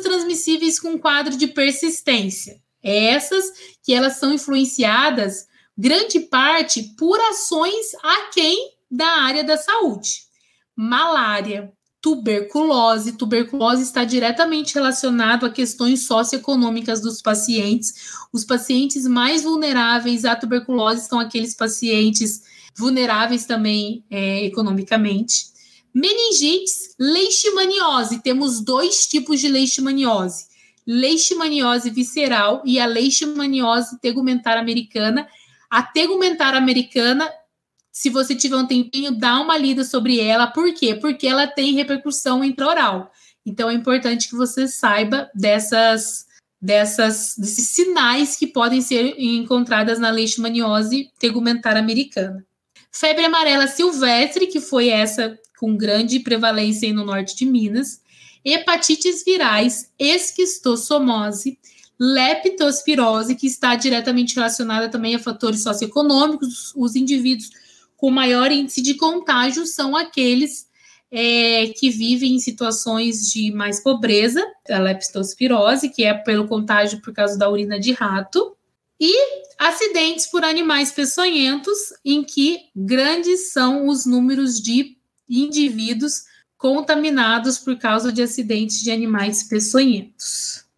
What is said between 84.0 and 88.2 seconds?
números de indivíduos contaminados por causa